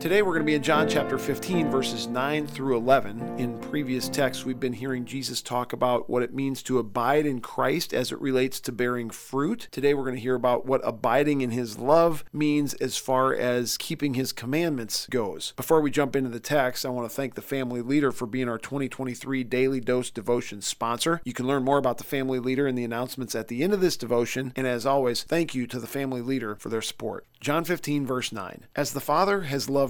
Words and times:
Today 0.00 0.22
we're 0.22 0.32
going 0.32 0.46
to 0.46 0.46
be 0.46 0.54
in 0.54 0.62
John 0.62 0.88
chapter 0.88 1.18
15, 1.18 1.70
verses 1.70 2.06
9 2.06 2.46
through 2.46 2.74
11. 2.78 3.38
In 3.38 3.58
previous 3.58 4.08
texts, 4.08 4.46
we've 4.46 4.58
been 4.58 4.72
hearing 4.72 5.04
Jesus 5.04 5.42
talk 5.42 5.74
about 5.74 6.08
what 6.08 6.22
it 6.22 6.32
means 6.32 6.62
to 6.62 6.78
abide 6.78 7.26
in 7.26 7.42
Christ 7.42 7.92
as 7.92 8.10
it 8.10 8.18
relates 8.18 8.60
to 8.60 8.72
bearing 8.72 9.10
fruit. 9.10 9.68
Today 9.70 9.92
we're 9.92 10.04
going 10.04 10.16
to 10.16 10.22
hear 10.22 10.36
about 10.36 10.64
what 10.64 10.80
abiding 10.84 11.42
in 11.42 11.50
his 11.50 11.78
love 11.78 12.24
means 12.32 12.72
as 12.74 12.96
far 12.96 13.34
as 13.34 13.76
keeping 13.76 14.14
his 14.14 14.32
commandments 14.32 15.06
goes. 15.10 15.52
Before 15.54 15.82
we 15.82 15.90
jump 15.90 16.16
into 16.16 16.30
the 16.30 16.40
text, 16.40 16.86
I 16.86 16.88
want 16.88 17.06
to 17.06 17.14
thank 17.14 17.34
the 17.34 17.42
Family 17.42 17.82
Leader 17.82 18.10
for 18.10 18.24
being 18.24 18.48
our 18.48 18.56
2023 18.56 19.44
Daily 19.44 19.80
Dose 19.80 20.10
Devotion 20.10 20.62
sponsor. 20.62 21.20
You 21.24 21.34
can 21.34 21.46
learn 21.46 21.62
more 21.62 21.76
about 21.76 21.98
the 21.98 22.04
Family 22.04 22.38
Leader 22.38 22.66
in 22.66 22.74
the 22.74 22.84
announcements 22.84 23.34
at 23.34 23.48
the 23.48 23.62
end 23.62 23.74
of 23.74 23.82
this 23.82 23.98
devotion. 23.98 24.54
And 24.56 24.66
as 24.66 24.86
always, 24.86 25.24
thank 25.24 25.54
you 25.54 25.66
to 25.66 25.78
the 25.78 25.86
Family 25.86 26.22
Leader 26.22 26.54
for 26.54 26.70
their 26.70 26.80
support. 26.80 27.26
John 27.40 27.64
15, 27.64 28.06
verse 28.06 28.32
9. 28.32 28.66
As 28.76 28.92
the 28.92 29.00
Father 29.00 29.42
has 29.42 29.70
loved 29.70 29.89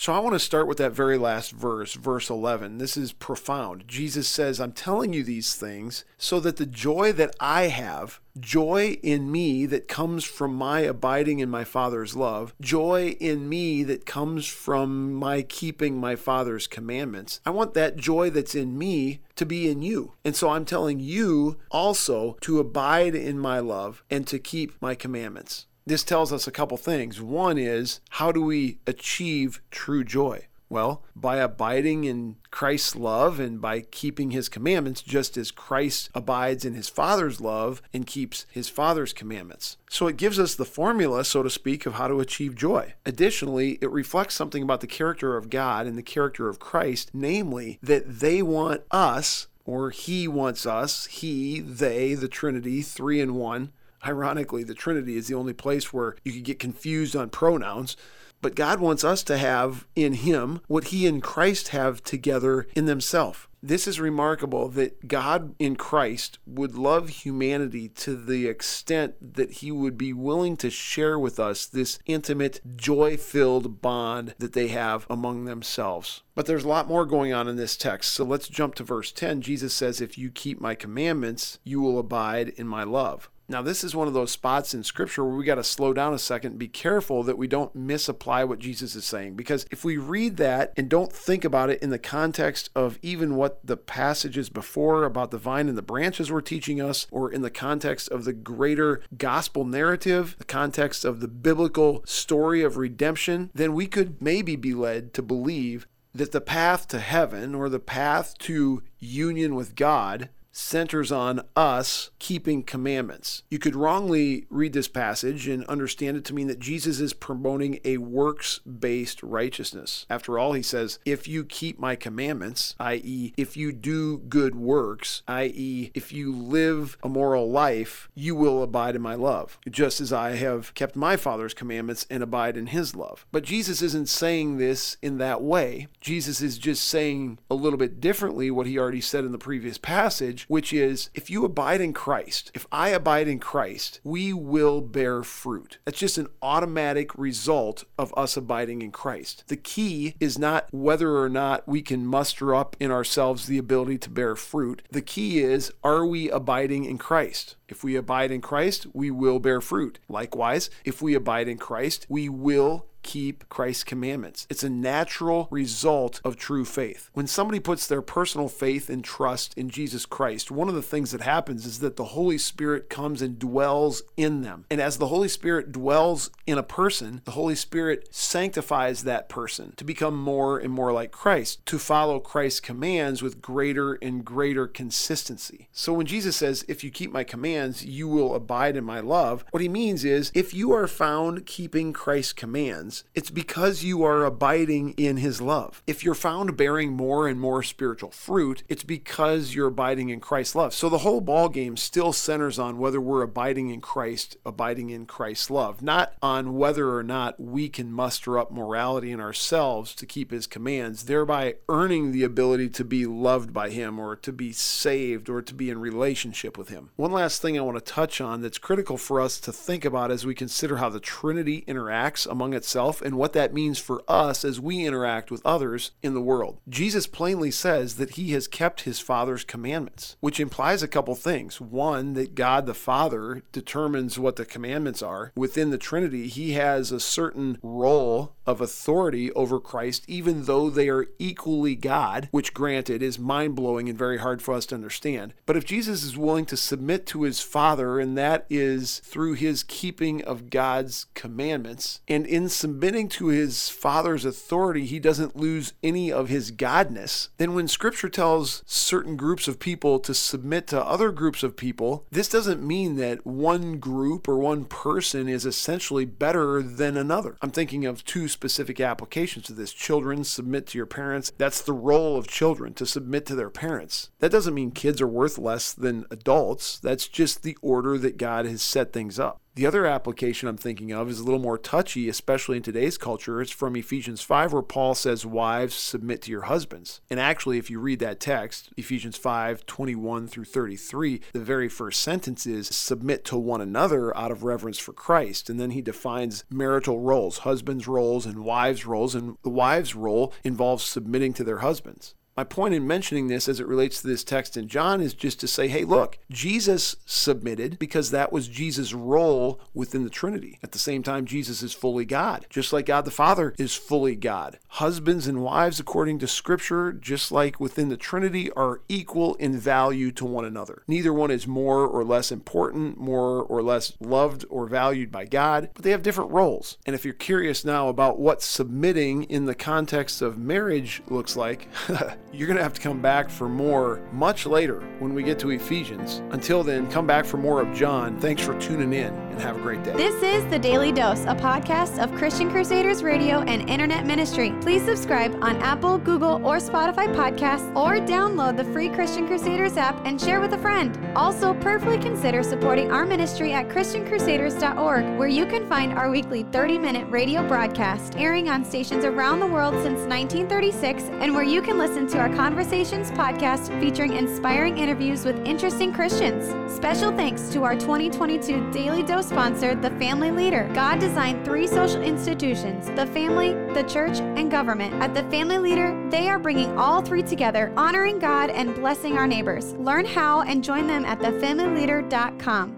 So 0.00 0.12
I 0.12 0.20
want 0.20 0.34
to 0.34 0.38
start 0.38 0.68
with 0.68 0.78
that 0.78 0.92
very 0.92 1.18
last 1.18 1.50
verse, 1.50 1.94
verse 1.94 2.30
11. 2.30 2.78
This 2.78 2.96
is 2.96 3.12
profound. 3.12 3.88
Jesus 3.88 4.28
says, 4.28 4.60
I'm 4.60 4.70
telling 4.70 5.12
you 5.12 5.24
these 5.24 5.56
things 5.56 6.04
so 6.16 6.38
that 6.38 6.56
the 6.56 6.66
joy 6.66 7.10
that 7.14 7.34
I 7.40 7.62
have, 7.62 8.20
joy 8.38 8.98
in 9.02 9.32
me 9.32 9.66
that 9.66 9.88
comes 9.88 10.22
from 10.22 10.54
my 10.54 10.82
abiding 10.82 11.40
in 11.40 11.50
my 11.50 11.64
Father's 11.64 12.14
love, 12.14 12.54
joy 12.60 13.16
in 13.18 13.48
me 13.48 13.82
that 13.82 14.06
comes 14.06 14.46
from 14.46 15.14
my 15.14 15.42
keeping 15.42 15.98
my 15.98 16.14
Father's 16.14 16.68
commandments, 16.68 17.40
I 17.44 17.50
want 17.50 17.74
that 17.74 17.96
joy 17.96 18.30
that's 18.30 18.54
in 18.54 18.78
me 18.78 19.18
to 19.34 19.44
be 19.44 19.68
in 19.68 19.82
you. 19.82 20.12
And 20.24 20.36
so 20.36 20.50
I'm 20.50 20.64
telling 20.64 21.00
you 21.00 21.58
also 21.72 22.36
to 22.42 22.60
abide 22.60 23.16
in 23.16 23.36
my 23.36 23.58
love 23.58 24.04
and 24.08 24.28
to 24.28 24.38
keep 24.38 24.80
my 24.80 24.94
commandments 24.94 25.66
this 25.88 26.04
tells 26.04 26.32
us 26.32 26.46
a 26.46 26.52
couple 26.52 26.76
things. 26.76 27.20
One 27.20 27.58
is 27.58 28.00
how 28.10 28.32
do 28.32 28.42
we 28.42 28.78
achieve 28.86 29.60
true 29.70 30.04
joy? 30.04 30.46
Well, 30.70 31.02
by 31.16 31.38
abiding 31.38 32.04
in 32.04 32.36
Christ's 32.50 32.94
love 32.94 33.40
and 33.40 33.58
by 33.58 33.80
keeping 33.80 34.32
his 34.32 34.50
commandments, 34.50 35.00
just 35.00 35.38
as 35.38 35.50
Christ 35.50 36.10
abides 36.14 36.64
in 36.64 36.74
his 36.74 36.90
Father's 36.90 37.40
love 37.40 37.80
and 37.94 38.06
keeps 38.06 38.44
his 38.50 38.68
Father's 38.68 39.14
commandments. 39.14 39.78
So 39.88 40.08
it 40.08 40.18
gives 40.18 40.38
us 40.38 40.54
the 40.54 40.66
formula, 40.66 41.24
so 41.24 41.42
to 41.42 41.48
speak, 41.48 41.86
of 41.86 41.94
how 41.94 42.08
to 42.08 42.20
achieve 42.20 42.54
joy. 42.54 42.92
Additionally, 43.06 43.78
it 43.80 43.90
reflects 43.90 44.34
something 44.34 44.62
about 44.62 44.82
the 44.82 44.86
character 44.86 45.38
of 45.38 45.48
God 45.48 45.86
and 45.86 45.96
the 45.96 46.02
character 46.02 46.50
of 46.50 46.58
Christ, 46.58 47.10
namely, 47.14 47.78
that 47.82 48.20
they 48.20 48.42
want 48.42 48.82
us, 48.90 49.46
or 49.64 49.88
he 49.88 50.28
wants 50.28 50.66
us, 50.66 51.06
he, 51.06 51.60
they, 51.60 52.12
the 52.12 52.28
Trinity, 52.28 52.82
three 52.82 53.20
in 53.20 53.36
one, 53.36 53.72
Ironically, 54.06 54.64
the 54.64 54.74
Trinity 54.74 55.16
is 55.16 55.28
the 55.28 55.34
only 55.34 55.52
place 55.52 55.92
where 55.92 56.16
you 56.24 56.32
could 56.32 56.44
get 56.44 56.58
confused 56.58 57.16
on 57.16 57.30
pronouns. 57.30 57.96
But 58.40 58.54
God 58.54 58.80
wants 58.80 59.02
us 59.02 59.22
to 59.24 59.36
have 59.36 59.86
in 59.96 60.12
Him 60.12 60.60
what 60.68 60.84
He 60.84 61.06
and 61.06 61.22
Christ 61.22 61.68
have 61.68 62.02
together 62.04 62.66
in 62.76 62.86
themselves. 62.86 63.48
This 63.60 63.88
is 63.88 63.98
remarkable 63.98 64.68
that 64.68 65.08
God 65.08 65.56
in 65.58 65.74
Christ 65.74 66.38
would 66.46 66.76
love 66.76 67.08
humanity 67.08 67.88
to 67.88 68.14
the 68.14 68.46
extent 68.46 69.34
that 69.34 69.50
he 69.50 69.72
would 69.72 69.98
be 69.98 70.12
willing 70.12 70.56
to 70.58 70.70
share 70.70 71.18
with 71.18 71.40
us 71.40 71.66
this 71.66 71.98
intimate, 72.06 72.60
joy 72.76 73.16
filled 73.16 73.82
bond 73.82 74.36
that 74.38 74.52
they 74.52 74.68
have 74.68 75.06
among 75.10 75.44
themselves. 75.44 76.22
But 76.36 76.46
there's 76.46 76.64
a 76.64 76.68
lot 76.68 76.86
more 76.86 77.04
going 77.04 77.32
on 77.32 77.48
in 77.48 77.56
this 77.56 77.76
text. 77.76 78.14
So 78.14 78.24
let's 78.24 78.46
jump 78.46 78.76
to 78.76 78.84
verse 78.84 79.10
10. 79.10 79.40
Jesus 79.40 79.74
says, 79.74 80.00
If 80.00 80.16
you 80.16 80.30
keep 80.30 80.60
my 80.60 80.76
commandments, 80.76 81.58
you 81.64 81.80
will 81.80 81.98
abide 81.98 82.50
in 82.50 82.68
my 82.68 82.84
love. 82.84 83.28
Now, 83.50 83.62
this 83.62 83.82
is 83.82 83.96
one 83.96 84.08
of 84.08 84.12
those 84.12 84.30
spots 84.30 84.74
in 84.74 84.84
Scripture 84.84 85.24
where 85.24 85.34
we 85.34 85.46
got 85.46 85.54
to 85.54 85.64
slow 85.64 85.94
down 85.94 86.12
a 86.12 86.18
second 86.18 86.50
and 86.50 86.58
be 86.58 86.68
careful 86.68 87.22
that 87.22 87.38
we 87.38 87.48
don't 87.48 87.74
misapply 87.74 88.44
what 88.44 88.58
Jesus 88.58 88.94
is 88.94 89.06
saying. 89.06 89.36
Because 89.36 89.64
if 89.70 89.86
we 89.86 89.96
read 89.96 90.36
that 90.36 90.74
and 90.76 90.90
don't 90.90 91.10
think 91.10 91.46
about 91.46 91.70
it 91.70 91.82
in 91.82 91.88
the 91.88 91.98
context 91.98 92.68
of 92.74 92.98
even 93.00 93.36
what 93.36 93.66
the 93.66 93.78
passages 93.78 94.50
before 94.50 95.04
about 95.04 95.30
the 95.30 95.38
vine 95.38 95.66
and 95.66 95.78
the 95.78 95.82
branches 95.82 96.30
were 96.30 96.42
teaching 96.42 96.78
us, 96.78 97.06
or 97.10 97.32
in 97.32 97.40
the 97.40 97.50
context 97.50 98.10
of 98.10 98.26
the 98.26 98.34
greater 98.34 99.00
gospel 99.16 99.64
narrative, 99.64 100.36
the 100.38 100.44
context 100.44 101.06
of 101.06 101.20
the 101.20 101.28
biblical 101.28 102.02
story 102.04 102.62
of 102.62 102.76
redemption, 102.76 103.50
then 103.54 103.72
we 103.72 103.86
could 103.86 104.20
maybe 104.20 104.56
be 104.56 104.74
led 104.74 105.14
to 105.14 105.22
believe 105.22 105.86
that 106.14 106.32
the 106.32 106.40
path 106.40 106.86
to 106.88 106.98
heaven 106.98 107.54
or 107.54 107.70
the 107.70 107.78
path 107.78 108.36
to 108.38 108.82
union 108.98 109.54
with 109.54 109.74
God 109.74 110.28
centers 110.58 111.12
on 111.12 111.40
us 111.54 112.10
keeping 112.18 112.62
commandments. 112.62 113.44
You 113.48 113.58
could 113.58 113.76
wrongly 113.76 114.46
read 114.50 114.72
this 114.72 114.88
passage 114.88 115.46
and 115.46 115.64
understand 115.66 116.16
it 116.16 116.24
to 116.26 116.34
mean 116.34 116.48
that 116.48 116.58
Jesus 116.58 116.98
is 116.98 117.12
promoting 117.12 117.78
a 117.84 117.98
works 117.98 118.58
based 118.60 119.22
righteousness. 119.22 120.04
After 120.10 120.38
all, 120.38 120.52
he 120.52 120.62
says, 120.62 120.98
if 121.04 121.28
you 121.28 121.44
keep 121.44 121.78
my 121.78 121.94
commandments, 121.94 122.74
i.e., 122.80 123.32
if 123.36 123.56
you 123.56 123.72
do 123.72 124.18
good 124.18 124.56
works, 124.56 125.22
i.e., 125.28 125.90
if 125.94 126.12
you 126.12 126.34
live 126.34 126.98
a 127.02 127.08
moral 127.08 127.50
life, 127.50 128.08
you 128.14 128.34
will 128.34 128.62
abide 128.62 128.96
in 128.96 129.02
my 129.02 129.14
love, 129.14 129.58
just 129.70 130.00
as 130.00 130.12
I 130.12 130.32
have 130.32 130.74
kept 130.74 130.96
my 130.96 131.16
Father's 131.16 131.54
commandments 131.54 132.04
and 132.10 132.22
abide 132.22 132.56
in 132.56 132.68
his 132.68 132.96
love. 132.96 133.26
But 133.30 133.44
Jesus 133.44 133.80
isn't 133.80 134.08
saying 134.08 134.58
this 134.58 134.96
in 135.02 135.18
that 135.18 135.40
way. 135.40 135.86
Jesus 136.00 136.40
is 136.40 136.58
just 136.58 136.84
saying 136.84 137.38
a 137.48 137.54
little 137.54 137.78
bit 137.78 138.00
differently 138.00 138.50
what 138.50 138.66
he 138.66 138.78
already 138.78 139.00
said 139.00 139.24
in 139.24 139.32
the 139.32 139.38
previous 139.38 139.78
passage 139.78 140.46
which 140.48 140.72
is 140.72 141.10
if 141.14 141.30
you 141.30 141.44
abide 141.44 141.80
in 141.80 141.92
Christ, 141.92 142.50
if 142.54 142.66
I 142.72 142.88
abide 142.88 143.28
in 143.28 143.38
Christ, 143.38 144.00
we 144.02 144.32
will 144.32 144.80
bear 144.80 145.22
fruit. 145.22 145.78
That's 145.84 145.98
just 145.98 146.18
an 146.18 146.28
automatic 146.42 147.16
result 147.16 147.84
of 147.96 148.12
us 148.16 148.36
abiding 148.36 148.82
in 148.82 148.90
Christ. 148.90 149.44
The 149.46 149.56
key 149.56 150.14
is 150.18 150.38
not 150.38 150.66
whether 150.72 151.16
or 151.16 151.28
not 151.28 151.68
we 151.68 151.82
can 151.82 152.06
muster 152.06 152.54
up 152.54 152.76
in 152.80 152.90
ourselves 152.90 153.46
the 153.46 153.58
ability 153.58 153.98
to 153.98 154.10
bear 154.10 154.34
fruit. 154.34 154.82
The 154.90 155.02
key 155.02 155.40
is 155.40 155.70
are 155.84 156.04
we 156.04 156.30
abiding 156.30 156.84
in 156.84 156.98
Christ? 156.98 157.56
If 157.68 157.84
we 157.84 157.96
abide 157.96 158.30
in 158.30 158.40
Christ, 158.40 158.86
we 158.92 159.10
will 159.10 159.38
bear 159.38 159.60
fruit. 159.60 159.98
Likewise, 160.08 160.70
if 160.84 161.02
we 161.02 161.14
abide 161.14 161.48
in 161.48 161.58
Christ, 161.58 162.06
we 162.08 162.28
will 162.28 162.86
keep 163.08 163.48
Christ's 163.48 163.84
commandments. 163.84 164.46
It's 164.50 164.62
a 164.62 164.68
natural 164.68 165.48
result 165.50 166.20
of 166.24 166.36
true 166.36 166.66
faith. 166.66 167.08
When 167.14 167.26
somebody 167.26 167.58
puts 167.58 167.86
their 167.86 168.02
personal 168.02 168.48
faith 168.48 168.90
and 168.90 169.02
trust 169.02 169.56
in 169.56 169.70
Jesus 169.70 170.04
Christ, 170.04 170.50
one 170.50 170.68
of 170.68 170.74
the 170.74 170.82
things 170.82 171.12
that 171.12 171.22
happens 171.22 171.64
is 171.64 171.78
that 171.78 171.96
the 171.96 172.04
Holy 172.04 172.36
Spirit 172.36 172.90
comes 172.90 173.22
and 173.22 173.38
dwells 173.38 174.02
in 174.18 174.42
them. 174.42 174.66
And 174.70 174.78
as 174.78 174.98
the 174.98 175.06
Holy 175.06 175.28
Spirit 175.28 175.72
dwells 175.72 176.30
in 176.46 176.58
a 176.58 176.62
person, 176.62 177.22
the 177.24 177.30
Holy 177.30 177.54
Spirit 177.54 178.14
sanctifies 178.14 179.04
that 179.04 179.30
person 179.30 179.72
to 179.76 179.84
become 179.84 180.14
more 180.14 180.58
and 180.58 180.70
more 180.70 180.92
like 180.92 181.10
Christ, 181.10 181.64
to 181.64 181.78
follow 181.78 182.20
Christ's 182.20 182.60
commands 182.60 183.22
with 183.22 183.40
greater 183.40 183.94
and 183.94 184.22
greater 184.22 184.66
consistency. 184.66 185.70
So 185.72 185.94
when 185.94 186.04
Jesus 186.04 186.36
says, 186.36 186.62
If 186.68 186.84
you 186.84 186.90
keep 186.90 187.10
my 187.10 187.24
commands, 187.24 187.86
you 187.86 188.06
will 188.06 188.34
abide 188.34 188.76
in 188.76 188.84
my 188.84 189.00
love, 189.00 189.46
what 189.50 189.62
he 189.62 189.68
means 189.70 190.04
is, 190.04 190.30
if 190.34 190.52
you 190.52 190.72
are 190.72 190.86
found 190.86 191.46
keeping 191.46 191.94
Christ's 191.94 192.34
commands, 192.34 192.97
it's 193.14 193.30
because 193.30 193.84
you 193.84 194.04
are 194.04 194.24
abiding 194.24 194.94
in 194.96 195.18
his 195.18 195.40
love. 195.40 195.82
If 195.86 196.04
you're 196.04 196.14
found 196.14 196.56
bearing 196.56 196.92
more 196.92 197.28
and 197.28 197.40
more 197.40 197.62
spiritual 197.62 198.10
fruit, 198.10 198.62
it's 198.68 198.84
because 198.84 199.54
you're 199.54 199.68
abiding 199.68 200.08
in 200.08 200.20
Christ's 200.20 200.54
love. 200.54 200.74
So 200.74 200.88
the 200.88 200.98
whole 200.98 201.20
ball 201.20 201.48
game 201.48 201.76
still 201.76 202.12
centers 202.12 202.58
on 202.58 202.78
whether 202.78 203.00
we're 203.00 203.22
abiding 203.22 203.70
in 203.70 203.80
Christ, 203.80 204.36
abiding 204.44 204.90
in 204.90 205.06
Christ's 205.06 205.50
love, 205.50 205.82
not 205.82 206.14
on 206.22 206.56
whether 206.56 206.94
or 206.94 207.02
not 207.02 207.38
we 207.40 207.68
can 207.68 207.92
muster 207.92 208.38
up 208.38 208.50
morality 208.50 209.10
in 209.10 209.20
ourselves 209.20 209.94
to 209.96 210.06
keep 210.06 210.30
his 210.30 210.46
commands, 210.46 211.04
thereby 211.04 211.56
earning 211.68 212.12
the 212.12 212.24
ability 212.24 212.68
to 212.70 212.84
be 212.84 213.06
loved 213.06 213.52
by 213.52 213.70
him 213.70 213.98
or 213.98 214.16
to 214.16 214.32
be 214.32 214.52
saved 214.52 215.28
or 215.28 215.42
to 215.42 215.54
be 215.54 215.70
in 215.70 215.78
relationship 215.78 216.56
with 216.56 216.68
him. 216.68 216.90
One 216.96 217.12
last 217.12 217.42
thing 217.42 217.58
I 217.58 217.62
want 217.62 217.78
to 217.78 217.92
touch 217.92 218.20
on 218.20 218.40
that's 218.40 218.58
critical 218.58 218.96
for 218.96 219.20
us 219.20 219.38
to 219.40 219.52
think 219.52 219.84
about 219.84 220.10
as 220.10 220.24
we 220.24 220.34
consider 220.34 220.76
how 220.76 220.88
the 220.88 221.00
Trinity 221.00 221.64
interacts 221.68 222.26
among 222.30 222.54
itself 222.54 222.87
himself 222.88 223.06
and 223.06 223.16
what 223.16 223.32
that 223.32 223.54
means 223.54 223.78
for 223.78 224.02
us 224.08 224.44
as 224.44 224.60
we 224.60 224.86
interact 224.86 225.30
with 225.30 225.44
others 225.44 225.92
in 226.02 226.14
the 226.14 226.20
world. 226.20 226.58
Jesus 226.68 227.06
plainly 227.06 227.50
says 227.50 227.96
that 227.96 228.10
he 228.10 228.32
has 228.32 228.48
kept 228.48 228.82
his 228.82 229.00
Father's 229.00 229.44
commandments, 229.44 230.16
which 230.20 230.40
implies 230.40 230.82
a 230.82 230.88
couple 230.88 231.14
things. 231.14 231.60
One, 231.60 232.14
that 232.14 232.34
God 232.34 232.66
the 232.66 232.74
Father 232.74 233.42
determines 233.52 234.18
what 234.18 234.36
the 234.36 234.44
commandments 234.44 235.02
are. 235.02 235.32
Within 235.36 235.70
the 235.70 235.78
Trinity, 235.78 236.28
he 236.28 236.52
has 236.52 236.90
a 236.90 237.00
certain 237.00 237.58
role 237.62 238.34
of 238.46 238.60
authority 238.60 239.30
over 239.32 239.60
Christ, 239.60 240.04
even 240.08 240.44
though 240.44 240.70
they 240.70 240.88
are 240.88 241.06
equally 241.18 241.74
God, 241.74 242.28
which 242.30 242.54
granted 242.54 243.02
is 243.02 243.18
mind 243.18 243.54
blowing 243.54 243.88
and 243.88 243.98
very 243.98 244.18
hard 244.18 244.40
for 244.40 244.54
us 244.54 244.66
to 244.66 244.74
understand. 244.74 245.34
But 245.44 245.56
if 245.56 245.66
Jesus 245.66 246.02
is 246.02 246.16
willing 246.16 246.46
to 246.46 246.56
submit 246.56 247.06
to 247.08 247.22
his 247.22 247.40
Father, 247.40 248.00
and 248.00 248.16
that 248.16 248.46
is 248.48 249.00
through 249.00 249.34
his 249.34 249.62
keeping 249.62 250.24
of 250.24 250.48
God's 250.48 251.06
commandments, 251.14 252.00
and 252.08 252.26
in 252.26 252.48
submitting 252.68 253.08
to 253.08 253.28
his 253.28 253.70
Father's 253.70 254.26
authority, 254.26 254.84
he 254.84 255.00
doesn't 255.00 255.34
lose 255.34 255.72
any 255.82 256.12
of 256.12 256.28
his 256.28 256.52
godness, 256.52 257.30
then 257.38 257.54
when 257.54 257.66
Scripture 257.66 258.10
tells 258.10 258.62
certain 258.66 259.16
groups 259.16 259.48
of 259.48 259.58
people 259.58 259.98
to 259.98 260.12
submit 260.12 260.66
to 260.66 260.84
other 260.84 261.10
groups 261.10 261.42
of 261.42 261.56
people, 261.56 262.04
this 262.10 262.28
doesn't 262.28 262.62
mean 262.62 262.96
that 262.96 263.24
one 263.24 263.78
group 263.78 264.28
or 264.28 264.38
one 264.38 264.66
person 264.66 265.30
is 265.30 265.46
essentially 265.46 266.04
better 266.04 266.60
than 266.60 266.98
another. 266.98 267.38
I'm 267.40 267.50
thinking 267.50 267.86
of 267.86 268.04
two 268.04 268.28
specific 268.28 268.80
applications 268.80 269.46
to 269.46 269.54
this. 269.54 269.72
Children 269.72 270.24
submit 270.24 270.66
to 270.66 270.78
your 270.78 270.86
parents. 270.86 271.32
That's 271.38 271.62
the 271.62 271.72
role 271.72 272.18
of 272.18 272.28
children 272.28 272.74
to 272.74 272.84
submit 272.84 273.24
to 273.26 273.34
their 273.34 273.50
parents. 273.50 274.10
That 274.18 274.30
doesn't 274.30 274.54
mean 274.54 274.72
kids 274.72 275.00
are 275.00 275.08
worth 275.08 275.38
less 275.38 275.72
than 275.72 276.04
adults. 276.10 276.78
That's 276.78 277.08
just 277.08 277.42
the 277.42 277.56
order 277.62 277.96
that 277.96 278.18
God 278.18 278.44
has 278.44 278.60
set 278.60 278.92
things 278.92 279.18
up. 279.18 279.40
The 279.58 279.66
other 279.66 279.86
application 279.86 280.48
I'm 280.48 280.56
thinking 280.56 280.92
of 280.92 281.10
is 281.10 281.18
a 281.18 281.24
little 281.24 281.40
more 281.40 281.58
touchy, 281.58 282.08
especially 282.08 282.58
in 282.58 282.62
today's 282.62 282.96
culture. 282.96 283.42
It's 283.42 283.50
from 283.50 283.74
Ephesians 283.74 284.22
5, 284.22 284.52
where 284.52 284.62
Paul 284.62 284.94
says, 284.94 285.26
Wives, 285.26 285.74
submit 285.74 286.22
to 286.22 286.30
your 286.30 286.42
husbands. 286.42 287.00
And 287.10 287.18
actually, 287.18 287.58
if 287.58 287.68
you 287.68 287.80
read 287.80 287.98
that 287.98 288.20
text, 288.20 288.70
Ephesians 288.76 289.16
5, 289.16 289.66
21 289.66 290.28
through 290.28 290.44
33, 290.44 291.22
the 291.32 291.40
very 291.40 291.68
first 291.68 292.02
sentence 292.02 292.46
is, 292.46 292.68
Submit 292.68 293.24
to 293.24 293.36
one 293.36 293.60
another 293.60 294.16
out 294.16 294.30
of 294.30 294.44
reverence 294.44 294.78
for 294.78 294.92
Christ. 294.92 295.50
And 295.50 295.58
then 295.58 295.70
he 295.70 295.82
defines 295.82 296.44
marital 296.48 297.00
roles, 297.00 297.38
husbands' 297.38 297.88
roles 297.88 298.26
and 298.26 298.44
wives' 298.44 298.86
roles. 298.86 299.16
And 299.16 299.38
the 299.42 299.50
wives' 299.50 299.96
role 299.96 300.32
involves 300.44 300.84
submitting 300.84 301.32
to 301.32 301.42
their 301.42 301.58
husbands. 301.58 302.14
My 302.38 302.44
point 302.44 302.72
in 302.72 302.86
mentioning 302.86 303.26
this 303.26 303.48
as 303.48 303.58
it 303.58 303.66
relates 303.66 304.00
to 304.00 304.06
this 304.06 304.22
text 304.22 304.56
in 304.56 304.68
John 304.68 305.00
is 305.00 305.12
just 305.12 305.40
to 305.40 305.48
say, 305.48 305.66
hey, 305.66 305.82
look, 305.82 306.18
Jesus 306.30 306.94
submitted 307.04 307.80
because 307.80 308.12
that 308.12 308.30
was 308.30 308.46
Jesus' 308.46 308.94
role 308.94 309.60
within 309.74 310.04
the 310.04 310.08
Trinity. 310.08 310.60
At 310.62 310.70
the 310.70 310.78
same 310.78 311.02
time, 311.02 311.24
Jesus 311.24 311.64
is 311.64 311.72
fully 311.72 312.04
God, 312.04 312.46
just 312.48 312.72
like 312.72 312.86
God 312.86 313.04
the 313.04 313.10
Father 313.10 313.56
is 313.58 313.74
fully 313.74 314.14
God. 314.14 314.60
Husbands 314.68 315.26
and 315.26 315.42
wives, 315.42 315.80
according 315.80 316.20
to 316.20 316.28
Scripture, 316.28 316.92
just 316.92 317.32
like 317.32 317.58
within 317.58 317.88
the 317.88 317.96
Trinity, 317.96 318.52
are 318.52 318.82
equal 318.88 319.34
in 319.34 319.58
value 319.58 320.12
to 320.12 320.24
one 320.24 320.44
another. 320.44 320.84
Neither 320.86 321.12
one 321.12 321.32
is 321.32 321.48
more 321.48 321.88
or 321.88 322.04
less 322.04 322.30
important, 322.30 322.98
more 322.98 323.42
or 323.42 323.64
less 323.64 323.94
loved 323.98 324.44
or 324.48 324.68
valued 324.68 325.10
by 325.10 325.24
God, 325.24 325.70
but 325.74 325.82
they 325.82 325.90
have 325.90 326.04
different 326.04 326.30
roles. 326.30 326.78
And 326.86 326.94
if 326.94 327.04
you're 327.04 327.14
curious 327.14 327.64
now 327.64 327.88
about 327.88 328.20
what 328.20 328.42
submitting 328.42 329.24
in 329.24 329.46
the 329.46 329.56
context 329.56 330.22
of 330.22 330.38
marriage 330.38 331.02
looks 331.08 331.34
like, 331.34 331.66
you're 332.32 332.46
going 332.46 332.56
to 332.56 332.62
have 332.62 332.74
to 332.74 332.80
come 332.80 333.00
back 333.00 333.30
for 333.30 333.48
more 333.48 334.00
much 334.12 334.44
later 334.44 334.80
when 334.98 335.14
we 335.14 335.22
get 335.22 335.38
to 335.38 335.50
Ephesians. 335.50 336.20
Until 336.30 336.62
then, 336.62 336.90
come 336.90 337.06
back 337.06 337.24
for 337.24 337.38
more 337.38 337.60
of 337.60 337.74
John. 337.74 338.18
Thanks 338.20 338.42
for 338.42 338.58
tuning 338.60 338.92
in 338.92 339.14
and 339.14 339.40
have 339.40 339.56
a 339.56 339.60
great 339.60 339.82
day. 339.82 339.94
This 339.94 340.22
is 340.22 340.44
The 340.50 340.58
Daily 340.58 340.92
Dose, 340.92 341.22
a 341.22 341.34
podcast 341.34 342.02
of 342.02 342.14
Christian 342.16 342.50
Crusaders 342.50 343.02
Radio 343.02 343.40
and 343.40 343.68
Internet 343.68 344.04
Ministry. 344.04 344.52
Please 344.60 344.82
subscribe 344.82 345.34
on 345.42 345.56
Apple, 345.62 345.96
Google, 345.98 346.44
or 346.46 346.58
Spotify 346.58 347.12
podcasts 347.14 347.74
or 347.74 347.96
download 348.06 348.56
the 348.56 348.64
free 348.64 348.90
Christian 348.90 349.26
Crusaders 349.26 349.76
app 349.76 349.98
and 350.04 350.20
share 350.20 350.40
with 350.40 350.52
a 350.52 350.58
friend. 350.58 350.98
Also, 351.16 351.54
prayerfully 351.54 351.98
consider 351.98 352.42
supporting 352.42 352.90
our 352.90 353.06
ministry 353.06 353.54
at 353.54 353.68
ChristianCrusaders.org, 353.68 355.18
where 355.18 355.28
you 355.28 355.46
can 355.46 355.66
find 355.66 355.94
our 355.94 356.10
weekly 356.10 356.42
30 356.44 356.78
minute 356.78 357.08
radio 357.10 357.46
broadcast 357.48 358.16
airing 358.16 358.48
on 358.50 358.64
stations 358.64 359.04
around 359.04 359.40
the 359.40 359.46
world 359.46 359.74
since 359.82 360.00
1936 360.00 361.04
and 361.04 361.34
where 361.34 361.44
you 361.44 361.62
can 361.62 361.78
listen 361.78 362.06
our 362.18 362.28
Conversations 362.34 363.12
podcast 363.12 363.68
featuring 363.80 364.14
inspiring 364.14 364.76
interviews 364.76 365.24
with 365.24 365.36
interesting 365.46 365.92
Christians. 365.92 366.52
Special 366.72 367.12
thanks 367.12 367.48
to 367.50 367.62
our 367.62 367.76
2022 367.76 368.72
Daily 368.72 369.04
Dose 369.04 369.28
sponsor, 369.28 369.76
The 369.76 369.90
Family 369.90 370.32
Leader. 370.32 370.68
God 370.74 370.98
designed 370.98 371.44
three 371.44 371.66
social 371.66 372.02
institutions 372.02 372.86
the 372.96 373.06
family, 373.06 373.52
the 373.72 373.84
church, 373.84 374.18
and 374.18 374.50
government. 374.50 374.94
At 374.94 375.14
The 375.14 375.22
Family 375.30 375.58
Leader, 375.58 376.08
they 376.10 376.28
are 376.28 376.38
bringing 376.38 376.76
all 376.76 377.02
three 377.02 377.22
together, 377.22 377.72
honoring 377.76 378.18
God 378.18 378.50
and 378.50 378.74
blessing 378.74 379.16
our 379.16 379.26
neighbors. 379.26 379.74
Learn 379.74 380.04
how 380.04 380.42
and 380.42 380.64
join 380.64 380.88
them 380.88 381.04
at 381.04 381.20
thefamilyleader.com. 381.20 382.77